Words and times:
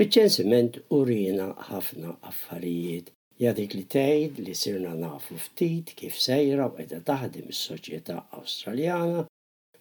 Biċ-ċensiment 0.00 0.76
rina 1.06 1.46
ħafna 1.70 2.12
affarijiet 2.28 3.08
jadik 3.42 3.74
li 3.76 3.82
tgħid 3.94 4.38
li 4.46 4.54
sirna 4.60 4.94
nafu 5.00 5.34
ftit 5.46 5.90
kif 5.98 6.14
sejra 6.26 6.68
u 6.70 6.72
qiegħda 6.78 7.00
taħdem 7.10 7.50
is-soċjetà 7.52 8.16
Awstraljana, 8.38 9.24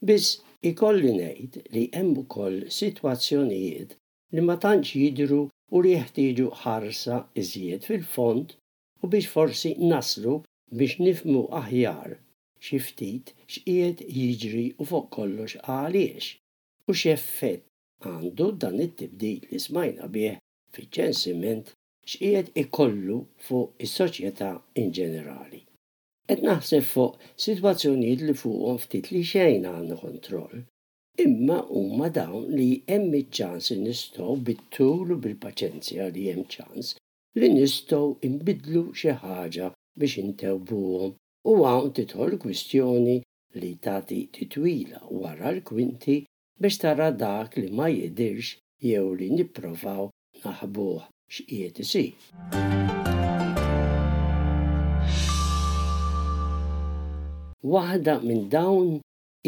biss 0.09 0.41
ikolli 0.71 1.13
ngħid 1.19 1.63
li 1.77 1.85
hemm 1.95 2.17
ukoll 2.25 2.57
sitwazzjonijiet 2.79 3.95
li 4.35 4.43
ma 4.43 4.57
tantx 4.65 4.91
jidru 5.05 5.39
u 5.71 5.83
li 5.85 5.95
jeħtieġu 5.95 6.49
ħarsa 6.65 7.21
iżjed 7.43 7.87
fil-fond 7.91 8.53
u 9.05 9.11
biex 9.15 9.31
forsi 9.37 9.71
naslu 9.93 10.35
biex 10.81 10.99
nifmu 11.07 11.45
aħjar 11.61 12.17
xi 12.67 12.83
ftit 12.89 13.31
x'qiegħed 13.47 14.03
jiġri 14.19 14.67
u 14.83 14.91
fuq 14.93 15.09
kollox 15.15 15.63
għaliex 15.63 16.29
u 16.91 16.99
x'effett 16.99 17.68
għandu 18.07 18.45
dan 18.63 18.77
it-tibdil 18.83 19.47
li 19.51 19.57
smajna 19.61 20.05
bih 20.11 20.35
fiċ-ċensiment 20.75 21.71
x'qiegħed 22.11 22.51
ikollu 22.61 23.17
fuq 23.47 23.83
is-soċjetà 23.87 24.51
in 24.81 24.93
ġenerali. 24.99 25.59
Qed 26.29 26.45
naħseb 26.49 26.85
fuq 26.91 27.19
sitwazzjonijiet 27.45 28.23
li 28.27 28.35
fuqhom 28.43 28.77
ftit 28.83 29.09
li 29.13 29.23
xejn 29.31 29.67
għandu 29.71 29.97
kontroll, 30.05 30.63
imma 31.25 31.57
huma 31.81 32.09
dawn 32.19 32.47
li 32.59 32.69
hemm 32.93 33.19
iċ-ċans 33.21 33.67
nistgħu 33.83 34.37
bit-tul 34.49 35.15
u 35.17 35.19
bil-paċenzja 35.25 36.07
li 36.15 36.29
hemm 36.31 36.47
ċans 36.55 36.95
li 37.41 37.51
nistgħu 37.57 38.03
imbidlu 38.29 38.85
xi 39.01 39.17
ħaġa 39.25 39.73
biex 39.99 40.23
intewbuhom 40.23 41.11
u 41.51 41.59
hawn 41.67 41.91
titħol 41.99 42.39
kwistjoni 42.45 43.19
li 43.61 43.73
tagħti 43.87 44.23
titwila 44.39 45.03
wara 45.23 45.51
l-kwinti 45.57 46.19
biex 46.61 46.75
tara 46.81 47.07
dak 47.23 47.49
li 47.61 47.67
ma 47.77 47.87
jidirx 47.99 48.47
jew 48.89 49.05
li 49.19 49.27
nipprovaw 49.37 50.03
naħbuh 50.43 51.01
x'qiet 51.35 51.77
isir. 51.83 52.11
Waħda 57.73 58.13
minn 58.27 58.43
dawn 58.55 58.89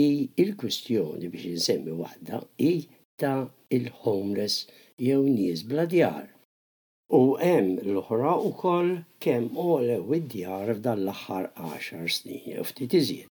i 0.08 0.10
il-kwistjoni 0.44 1.28
biex 1.34 1.56
nsemmi 1.60 1.94
waħda 2.02 2.38
i 2.70 2.74
ta' 3.20 3.50
il-homeless 3.78 4.56
jew 5.08 5.22
nies 5.36 5.68
bladjar. 5.72 6.30
U 7.20 7.22
hemm 7.44 7.76
l-oħra 7.92 8.38
wkoll 8.50 8.92
kemm 9.24 9.58
olew 9.60 10.08
id-djar 10.20 10.72
f'dan 10.78 11.04
l-aħħar 11.04 11.52
10 11.60 12.08
snin 12.20 12.46
jew 12.54 12.68
ftit 12.72 12.96
iżjed. 13.02 13.28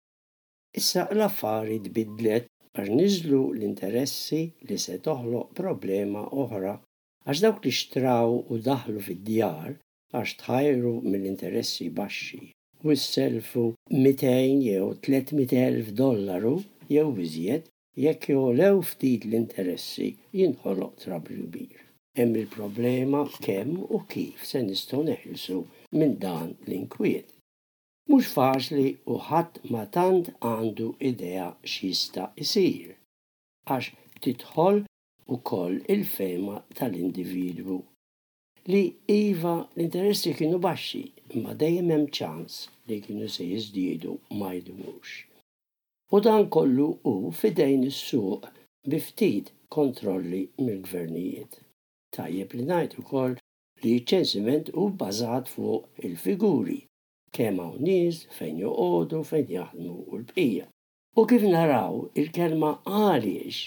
Issa 0.80 1.08
l-affari 1.14 1.78
tbidlet 1.84 2.48
għax 2.76 2.92
niżlu 2.92 3.38
l-interessi 3.56 4.38
li 4.68 4.76
se 4.86 4.96
toħloq 5.04 5.54
problema 5.60 6.24
oħra 6.44 6.72
għax 7.26 7.44
dawk 7.44 7.64
li 7.68 7.72
xtraw 7.76 8.34
u 8.52 8.58
daħlu 8.66 9.04
fid-djar 9.06 9.78
għax 10.20 10.34
tħajru 10.42 10.92
mill-interessi 11.06 11.88
baxxi 12.00 12.42
u 12.86 12.92
s-selfu 12.98 13.64
200 13.94 14.34
jew 14.68 14.90
300.000 15.08 15.94
dollaru 16.02 16.58
jew 16.92 17.08
iżjed 17.28 17.72
jekk 18.08 18.30
jolew 18.36 18.84
ftit 18.92 19.24
l-interessi 19.30 20.10
jinħoloq 20.42 21.00
trablu 21.06 21.48
kbir. 21.48 21.80
Hemm 22.20 22.36
il-problema 22.44 23.24
kemm 23.48 23.80
u 23.88 24.04
kif 24.12 24.44
se 24.48 24.60
nistgħu 24.68 25.06
neħilsu 25.14 25.64
minn 26.00 26.18
dan 26.24 26.52
l-inkwiet 26.68 27.35
mhux 28.12 28.26
faċli 28.38 28.90
u 29.14 29.16
ħadd 29.28 29.56
ma 29.72 29.80
tant 29.96 30.28
għandu 30.48 30.90
idea 31.10 31.46
xista 31.76 32.26
isir 32.44 32.92
għax 33.76 34.20
titħol 34.26 34.78
ukoll 35.38 35.80
il-fema 35.96 36.60
tal-individwu 36.80 37.78
li 38.74 38.82
iva 39.16 39.56
l-interessi 39.78 40.36
kienu 40.42 40.60
baxxi 40.68 41.02
imma 41.40 41.56
dejjem 41.66 41.90
hemm 41.96 42.06
ċans 42.20 42.60
li 42.92 43.00
kienu 43.08 43.32
se 43.36 43.48
jiżdiedu 43.54 44.14
ma 44.42 44.52
jdumux. 44.60 45.16
U 46.16 46.22
dan 46.28 46.46
kollu 46.56 46.88
u 47.12 47.16
fidejn 47.40 47.88
is-suq 47.90 48.46
biftit 48.92 49.50
kontrolli 49.76 50.42
mill-gvernijiet. 50.62 51.58
Tajjeb 52.16 52.54
li 52.58 52.66
ngħid 52.70 53.00
ukoll 53.02 53.36
li 53.86 53.96
ċensiment 54.12 54.74
u 54.82 54.86
bbażat 54.94 55.50
fuq 55.56 56.06
il-figuri 56.06 56.84
kemm 57.36 57.58
hawn 57.62 57.82
nies, 57.88 58.20
fejn 58.38 58.60
joqogħdu, 58.64 59.18
fejn 59.32 59.50
jaħdmu 59.58 59.96
u 59.96 60.20
l-bqija. 60.22 60.66
U 61.20 61.22
kif 61.30 61.44
naraw 61.52 61.98
il-kelma 62.20 62.70
għaliex 62.86 63.60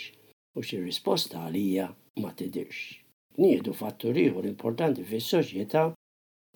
u 0.56 0.64
xi 0.68 0.80
risposta 0.84 1.42
għalija 1.44 1.88
ma 2.22 2.32
tidirx. 2.38 3.02
Nieħdu 3.38 3.74
fattur 3.80 4.16
ieħor 4.22 4.48
importanti 4.50 5.04
fis-soċjetà 5.10 5.82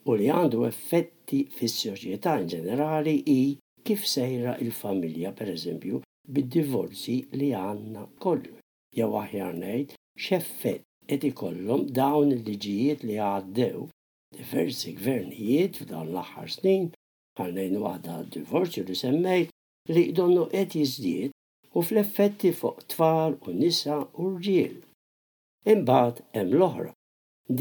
u 0.08 0.16
li 0.18 0.30
għandu 0.34 0.64
effetti 0.66 1.44
fis-soċjetà 1.58 2.38
in 2.42 2.48
ġenerali 2.54 3.16
i 3.36 3.40
kif 3.86 4.06
sejra 4.08 4.56
il-familja 4.64 5.34
pereżempju 5.38 6.00
bid-divorzi 6.36 7.18
li 7.38 7.52
għandna 7.60 8.08
kollu. 8.24 8.56
Jew 8.98 9.12
aħjar 9.20 9.54
ngħid 9.60 9.94
x'effett 10.20 10.84
qed 11.12 11.24
ikollhom 11.34 11.86
dawn 11.98 12.32
il-liġijiet 12.38 13.04
li 13.08 13.16
għaddew 13.28 13.84
diversi 14.36 14.92
gvernijiet 14.96 15.78
f'dawn 15.82 16.10
l-aħħar 16.12 16.52
snin 16.58 16.90
għallejn 17.40 17.76
għada 17.88 18.16
divorċi 18.32 18.82
li 18.88 18.94
semmejt 19.00 19.52
li 19.96 20.02
donnu 20.16 20.42
qed 20.52 20.74
jiżdied 20.78 21.34
u 21.74 21.82
fl-effetti 21.86 22.50
fuq 22.58 22.82
tfal 22.92 23.36
u 23.48 23.54
nisa 23.60 23.94
u 24.22 24.26
rġiel. 24.34 24.74
Imbagħad 25.74 26.18
hemm 26.36 26.52
l-oħra, 26.58 26.90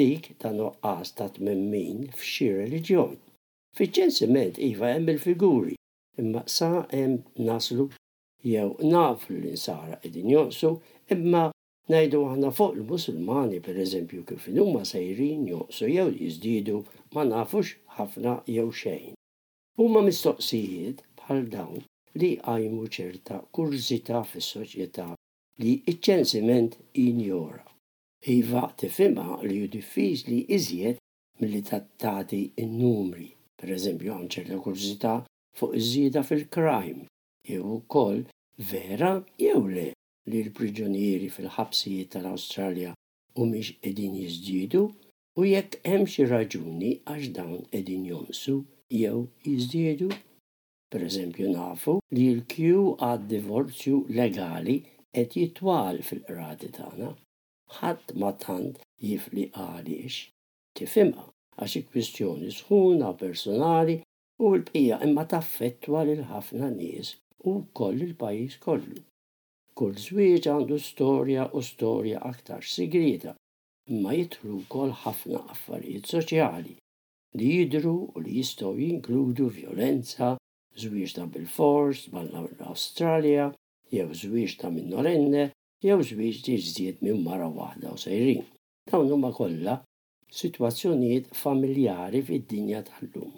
dik 0.01 0.27
ta' 0.41 0.51
noqqas 0.57 1.13
ta' 1.17 1.29
tmemmin 1.37 2.01
f'xi 2.17 2.49
reliġjon. 2.57 3.15
Fiċ-ċensiment 3.77 4.59
iva 4.67 4.91
hemm 4.91 5.13
il-figuri, 5.13 5.77
imma 6.19 6.43
sa' 6.57 6.83
hemm 6.91 7.21
naslu 7.47 7.87
jew 8.51 8.67
naf 8.91 9.29
l-insara 9.31 10.01
qegħdin 10.03 10.33
jonsu, 10.35 10.73
imma 11.15 11.45
najdu 11.93 12.25
għana 12.33 12.51
fuq 12.59 12.75
il-Musulmani 12.79 13.61
per 13.67 13.79
eżempju 13.85 14.27
kif 14.31 14.49
huma 14.51 14.83
sejrin 14.91 15.47
joqsu 15.53 15.87
jew 15.95 16.09
jizdidu 16.19 16.83
ma 17.15 17.23
nafux 17.31 17.71
ħafna 17.97 18.37
jew 18.57 18.67
xejn 18.83 19.15
huma 19.81 20.01
mistoqsijiet 20.05 20.99
bħal 21.19 21.39
dawn 21.51 21.79
li 22.21 22.27
għajmu 22.51 22.83
ċerta 22.95 23.37
kurzita 23.57 24.19
fis 24.31 24.49
soċjetà 24.55 25.07
li 25.63 25.71
iċ-ċensiment 25.91 26.75
injora. 27.03 27.63
Iva 28.33 28.67
tifima 28.77 29.39
li 29.47 29.55
ju 29.61 29.69
diffiżli 29.77 30.37
iżjed 30.57 30.99
mill-li 31.41 31.61
tattati 31.71 32.41
in-numri. 32.65 33.29
Per 33.57 33.73
eżempju, 33.73 34.13
għan 34.19 34.29
ċerta 34.35 34.59
kurzita 34.67 35.13
fuq 35.57 35.71
iż-żieda 35.79 36.21
fil-crime, 36.29 37.07
jew 37.49 37.63
ukoll 37.79 38.21
vera 38.71 39.11
jew 39.41 39.63
le 39.73 39.87
li 40.29 40.43
l-priġunieri 40.45 41.31
fil-ħabsijiet 41.33 42.13
tal-Awstralja 42.13 42.93
u 43.39 43.49
miex 43.49 43.73
edin 43.89 44.13
jizdidu 44.21 44.83
u 45.37 45.49
jekk 45.49 45.81
hemm 45.89 46.05
xi 46.13 46.27
raġuni 46.29 46.93
għax 47.05 47.33
dawn 47.39 47.65
edin 47.81 48.05
jomsu 48.13 48.59
jew 48.91 49.27
jiżdiedu. 49.45 50.09
Pereżempju 50.93 51.49
nafu 51.57 51.93
li 52.15 52.23
l-kju 52.37 52.79
għad 53.07 53.27
divorzju 53.33 53.99
legali 54.17 54.73
qed 55.15 55.37
jitwal 55.39 56.01
fil-qrati 56.07 56.69
tagħna. 56.77 57.11
Ħadd 57.79 58.11
ma 58.19 58.31
tant 58.45 58.81
jifli 59.07 59.45
għaliex 59.55 60.17
Tifimqa 60.79 61.23
għax 61.61 61.85
kwistjoni 61.93 62.51
sħuna 62.57 63.13
personali 63.21 63.95
u 64.43 64.51
l-bqija 64.57 64.99
imma 65.07 65.23
taffettwa 65.35 66.03
lil 66.09 66.25
ħafna 66.33 66.71
nies 66.75 67.13
u 67.47 67.55
koll 67.79 68.03
il-pajjiż 68.09 68.59
kollu. 68.67 68.99
Kull 69.77 69.95
żwieġ 70.09 70.51
għandu 70.51 70.81
storja 70.89 71.47
u 71.55 71.63
storja 71.63 72.19
aktar 72.33 72.67
sigrita, 72.75 73.37
imma 73.87 74.17
jitru 74.19 74.59
kol 74.73 74.91
ħafna 75.05 75.45
affarijiet 75.55 76.11
soċjali 76.11 76.75
li 77.39 77.47
jidru 77.57 77.93
u 78.15 78.19
li 78.23 78.33
jistgħu 78.39 78.71
jinkludu 78.85 79.45
violenza, 79.59 80.31
zwiġ 80.83 81.13
ta' 81.17 81.27
bil-fors, 81.33 82.01
mal 82.11 82.27
australia 82.71 83.45
jew 83.97 84.07
żwieġ 84.21 84.57
ta' 84.61 84.71
minorenne, 84.75 85.45
jew 85.87 85.99
zwiġ 86.09 86.41
ta' 86.47 86.55
jżdied 86.63 86.97
minn 87.05 87.21
mara 87.27 87.47
waħda 87.59 87.93
u 87.95 87.99
sejrin. 88.03 88.43
Dawn 88.91 89.11
huma 89.15 89.31
kollha 89.39 89.77
sitwazzjonijiet 90.41 91.31
familjari 91.43 92.21
fid-dinja 92.27 92.83
tal-lum. 92.89 93.31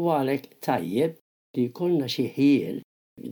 U 0.00 0.02
għalhekk 0.14 0.56
tajjeb 0.68 1.20
li 1.54 1.68
jkollna 1.72 2.08
xi 2.16 2.26
ħiel 2.38 2.80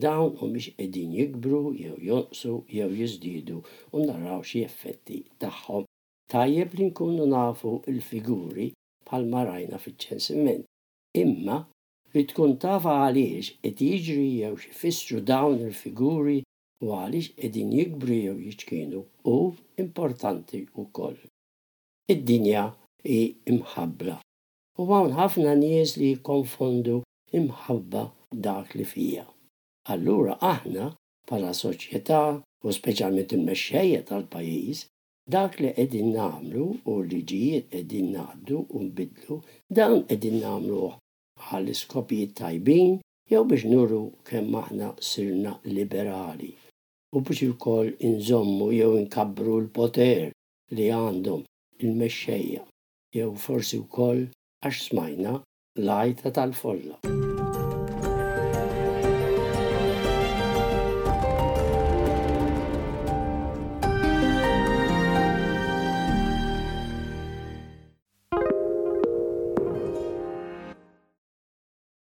dawn 0.05 0.37
u 0.44 0.49
miex 0.53 0.75
qegħdin 0.76 1.17
jikbru 1.20 1.62
jew 1.85 1.97
jonqsu 2.11 2.58
jew 2.79 2.91
jiżdiedu 3.00 3.58
u 3.91 4.05
naraw 4.11 4.44
xi 4.53 4.61
effetti 4.69 5.23
tagħhom. 5.44 5.88
Tajjeb 6.32 6.76
li 6.76 6.91
nkunu 6.93 7.25
nafu 7.32 7.73
il-figuri 7.93 8.69
bħal 9.12 9.26
marajna 9.32 9.79
fiċ-ċensiment. 9.81 10.62
Imma 11.23 11.56
li 12.14 12.23
tkun 12.29 12.55
tafa 12.62 12.94
għalix 13.06 13.50
et 13.69 13.81
jiġri 13.85 14.29
jew 14.41 14.55
xifistru 14.62 15.20
dawn 15.31 15.59
il-figuri 15.67 16.38
u 16.87 16.94
għalix 16.99 17.35
edin 17.49 17.73
jikbri 17.76 18.23
jew 18.26 18.38
jiċkienu 18.47 19.03
u 19.29 19.37
importanti 19.85 20.62
u 20.81 20.87
koll. 20.91 21.19
Id-dinja 22.12 22.64
i 23.17 23.20
imħabla. 23.53 24.17
u 24.81 24.87
għan 24.97 25.12
ħafna 25.19 25.53
nies 25.61 25.93
li 26.00 26.15
konfondu 26.25 27.03
imħabba 27.37 28.06
dak 28.47 28.73
li 28.79 28.85
fija. 28.94 29.26
Allura 29.93 30.38
aħna 30.55 30.88
pala 31.29 31.53
soċjetà 31.55 32.23
u 32.65 32.73
speċjalment 32.73 33.35
il-mexxejja 33.37 34.00
tal-pajjiż 34.08 34.85
Dak 35.30 35.54
li 35.60 35.69
qegħdin 35.74 36.08
nagħmlu 36.16 36.62
u 36.90 36.94
liġijiet 37.10 37.69
qegħdin 37.70 38.06
ngħaddu 38.14 38.56
u 38.74 38.80
nbidlu, 38.88 39.36
dan 39.78 40.02
qegħdin 40.08 40.38
nagħmlu 40.42 40.88
għall 41.52 41.70
iskopji 41.70 42.26
tajbin 42.40 42.96
jew 43.30 43.44
biex 43.46 43.64
nuru 43.70 44.00
kemm 44.26 44.58
aħna 44.62 44.90
sirna 44.98 45.54
liberali 45.70 46.50
u 47.14 47.22
biex 47.22 47.48
ukoll 47.54 47.92
inżommu 48.10 48.72
jew 48.74 48.98
inkabru 48.98 49.60
l-poter 49.62 50.28
li 50.74 50.90
għandhom 50.90 51.46
il-mexxejja 51.78 52.66
jew 53.14 53.30
forsi 53.46 53.78
wkoll 53.86 54.26
għax 54.66 54.86
smajna 54.90 55.38
l 55.38 55.90
tal-folla. 56.22 57.12